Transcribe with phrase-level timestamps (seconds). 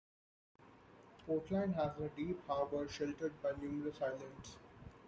[1.27, 4.57] Portland has a deep harbor sheltered by numerous islands.